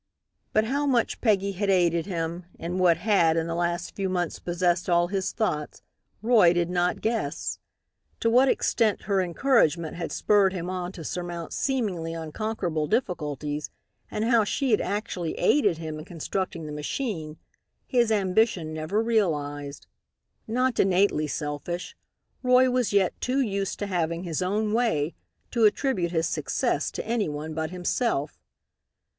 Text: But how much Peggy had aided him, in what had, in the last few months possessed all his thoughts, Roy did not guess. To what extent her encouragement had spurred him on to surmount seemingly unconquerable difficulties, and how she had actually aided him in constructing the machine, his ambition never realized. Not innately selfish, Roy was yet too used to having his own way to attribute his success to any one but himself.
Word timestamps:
But 0.51 0.63
how 0.63 0.87
much 0.87 1.21
Peggy 1.21 1.51
had 1.51 1.69
aided 1.69 2.07
him, 2.07 2.45
in 2.57 2.79
what 2.79 2.97
had, 2.97 3.37
in 3.37 3.45
the 3.45 3.53
last 3.53 3.95
few 3.95 4.09
months 4.09 4.39
possessed 4.39 4.89
all 4.89 5.09
his 5.09 5.31
thoughts, 5.31 5.83
Roy 6.23 6.53
did 6.53 6.71
not 6.71 7.01
guess. 7.01 7.59
To 8.21 8.27
what 8.27 8.47
extent 8.49 9.03
her 9.03 9.21
encouragement 9.21 9.95
had 9.97 10.11
spurred 10.11 10.53
him 10.53 10.71
on 10.71 10.91
to 10.93 11.03
surmount 11.03 11.53
seemingly 11.53 12.15
unconquerable 12.15 12.87
difficulties, 12.87 13.69
and 14.09 14.25
how 14.25 14.43
she 14.43 14.71
had 14.71 14.81
actually 14.81 15.35
aided 15.37 15.77
him 15.77 15.99
in 15.99 16.05
constructing 16.05 16.65
the 16.65 16.71
machine, 16.71 17.37
his 17.85 18.11
ambition 18.11 18.73
never 18.73 19.03
realized. 19.03 19.85
Not 20.47 20.79
innately 20.79 21.27
selfish, 21.27 21.95
Roy 22.41 22.71
was 22.71 22.91
yet 22.91 23.13
too 23.21 23.39
used 23.41 23.77
to 23.77 23.85
having 23.85 24.23
his 24.23 24.41
own 24.41 24.73
way 24.73 25.13
to 25.51 25.65
attribute 25.65 26.09
his 26.09 26.27
success 26.27 26.89
to 26.93 27.05
any 27.05 27.29
one 27.29 27.53
but 27.53 27.69
himself. 27.69 28.39